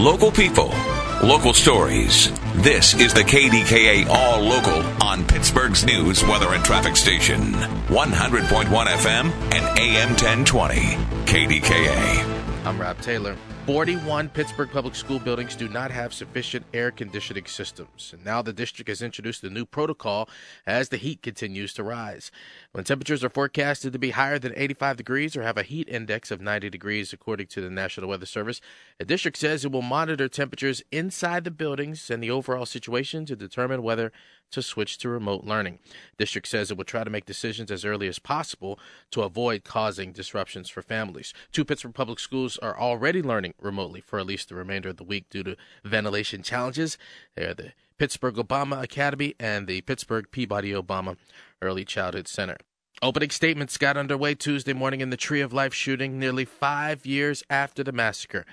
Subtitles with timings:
[0.00, 0.72] Local people,
[1.22, 2.32] local stories.
[2.54, 7.52] This is the KDKA All Local on Pittsburgh's news, weather, and traffic station.
[7.52, 10.76] 100.1 FM and AM 1020.
[11.26, 12.64] KDKA.
[12.64, 13.36] I'm Rob Taylor.
[13.66, 18.10] 41 Pittsburgh public school buildings do not have sufficient air conditioning systems.
[18.12, 20.28] And now the district has introduced a new protocol
[20.66, 22.32] as the heat continues to rise.
[22.72, 26.30] When temperatures are forecasted to be higher than 85 degrees or have a heat index
[26.30, 28.62] of 90 degrees, according to the National Weather Service,
[28.98, 33.36] the district says it will monitor temperatures inside the buildings and the overall situation to
[33.36, 34.10] determine whether
[34.50, 35.78] to switch to remote learning.
[36.18, 38.78] District says it will try to make decisions as early as possible
[39.10, 41.32] to avoid causing disruptions for families.
[41.52, 45.04] Two Pittsburgh public schools are already learning remotely for at least the remainder of the
[45.04, 46.98] week due to ventilation challenges.
[47.36, 51.16] They are the Pittsburgh Obama Academy and the Pittsburgh Peabody Obama
[51.60, 52.56] Early Childhood Center.
[53.02, 57.42] Opening statements got underway Tuesday morning in the Tree of Life shooting nearly five years
[57.48, 58.44] after the massacre.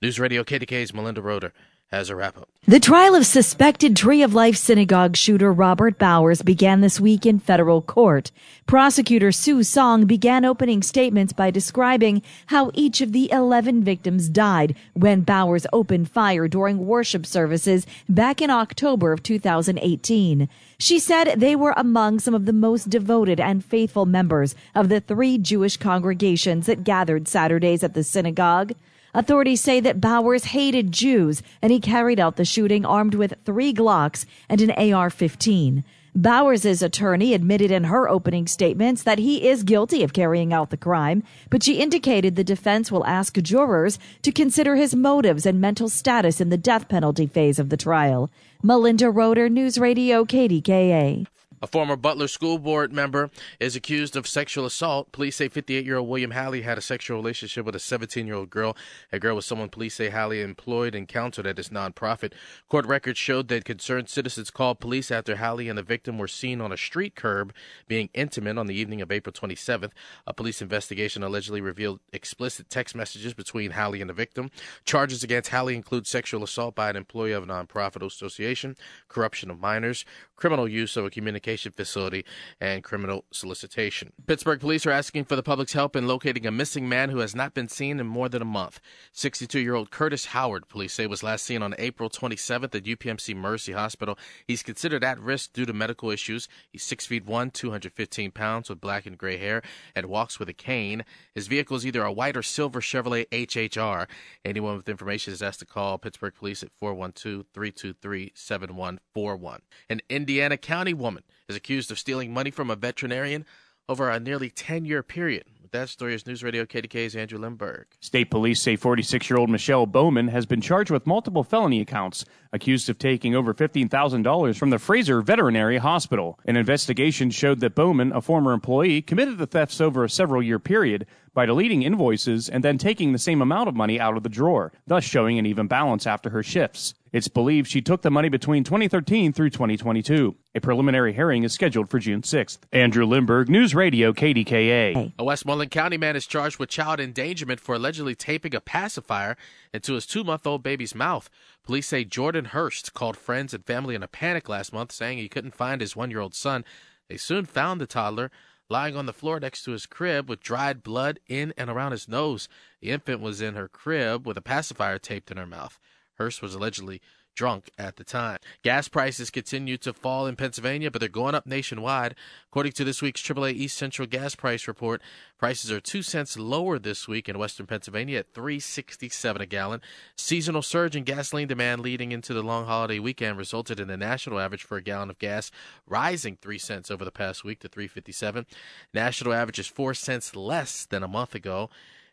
[0.00, 1.52] News Radio KDK's Melinda Roeder
[1.92, 2.48] has a wrap up.
[2.64, 7.38] The trial of suspected Tree of Life synagogue shooter Robert Bowers began this week in
[7.38, 8.30] federal court.
[8.66, 14.76] Prosecutor Soo Song began opening statements by describing how each of the 11 victims died
[14.94, 20.48] when Bowers opened fire during worship services back in October of 2018.
[20.78, 25.00] She said they were among some of the most devoted and faithful members of the
[25.00, 28.72] three Jewish congregations that gathered Saturdays at the synagogue.
[29.14, 33.74] Authorities say that Bowers hated Jews and he carried out the shooting armed with three
[33.74, 35.84] Glocks and an AR-15.
[36.14, 40.76] Bowers' attorney admitted in her opening statements that he is guilty of carrying out the
[40.78, 45.90] crime, but she indicated the defense will ask jurors to consider his motives and mental
[45.90, 48.30] status in the death penalty phase of the trial.
[48.62, 51.26] Melinda Roeder, News Radio, KDKA.
[51.62, 55.12] A former Butler School Board member is accused of sexual assault.
[55.12, 58.34] Police say 58 year old William Halley had a sexual relationship with a 17 year
[58.34, 58.76] old girl.
[59.12, 62.32] A girl was someone police say Halley employed and counseled at his nonprofit.
[62.68, 66.60] Court records showed that concerned citizens called police after Halley and the victim were seen
[66.60, 67.54] on a street curb
[67.86, 69.92] being intimate on the evening of April 27th.
[70.26, 74.50] A police investigation allegedly revealed explicit text messages between Halley and the victim.
[74.84, 78.74] Charges against Halley include sexual assault by an employee of a nonprofit association,
[79.06, 82.24] corruption of minors, criminal use of a communication facility,
[82.60, 84.12] and criminal solicitation.
[84.26, 87.34] Pittsburgh police are asking for the public's help in locating a missing man who has
[87.34, 88.80] not been seen in more than a month.
[89.12, 93.36] 62 year old Curtis Howard, police say, was last seen on April 27th at UPMC
[93.36, 94.18] Mercy Hospital.
[94.46, 96.48] He's considered at risk due to medical issues.
[96.70, 99.62] He's 6 feet 1, 215 pounds, with black and gray hair,
[99.94, 101.04] and walks with a cane.
[101.34, 104.06] His vehicle is either a white or silver Chevrolet HHR.
[104.44, 109.60] Anyone with information is asked to call Pittsburgh Police at 412 323 7141.
[109.88, 113.44] An Indiana County woman is accused of stealing money from a veterinarian
[113.88, 115.44] over a nearly 10 year period.
[115.60, 117.84] With that story is News Radio KDK's Andrew Lindberg.
[118.00, 122.24] State police say 46 year old Michelle Bowman has been charged with multiple felony accounts,
[122.52, 126.38] accused of taking over $15,000 from the Fraser Veterinary Hospital.
[126.46, 130.58] An investigation showed that Bowman, a former employee, committed the thefts over a several year
[130.58, 134.28] period by deleting invoices and then taking the same amount of money out of the
[134.28, 136.94] drawer, thus showing an even balance after her shifts.
[137.12, 140.34] It's believed she took the money between 2013 through 2022.
[140.54, 142.60] A preliminary hearing is scheduled for June 6th.
[142.72, 145.12] Andrew Lindberg, News Radio, KDKA.
[145.18, 149.36] A Westmoreland County man is charged with child endangerment for allegedly taping a pacifier
[149.74, 151.28] into his two month old baby's mouth.
[151.62, 155.28] Police say Jordan Hurst called friends and family in a panic last month, saying he
[155.28, 156.64] couldn't find his one year old son.
[157.10, 158.30] They soon found the toddler
[158.70, 162.08] lying on the floor next to his crib with dried blood in and around his
[162.08, 162.48] nose.
[162.80, 165.78] The infant was in her crib with a pacifier taped in her mouth.
[166.22, 167.00] Hurst was allegedly
[167.34, 168.38] drunk at the time.
[168.62, 172.14] Gas prices continue to fall in Pennsylvania, but they're going up nationwide.
[172.50, 175.02] According to this week's AAA East Central gas price report,
[175.38, 179.80] prices are 2 cents lower this week in western Pennsylvania at 3.67 a gallon.
[180.14, 184.38] Seasonal surge in gasoline demand leading into the long holiday weekend resulted in the national
[184.38, 185.50] average for a gallon of gas
[185.86, 188.46] rising 3 cents over the past week to 3.57.
[188.92, 191.70] National average is 4 cents less than a month ago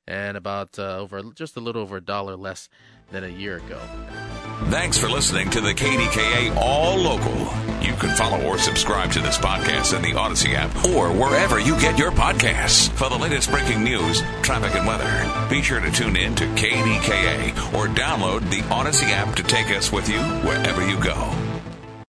[0.08, 2.70] and about uh, over just a little over a dollar less
[3.12, 3.80] than a year ago.
[4.66, 7.40] Thanks for listening to the KDKA All Local.
[7.82, 11.80] You can follow or subscribe to this podcast in the Audacy app or wherever you
[11.80, 12.90] get your podcasts.
[12.92, 17.74] For the latest breaking news, traffic, and weather, be sure to tune in to KDKA
[17.74, 21.49] or download the Audacy app to take us with you wherever you go.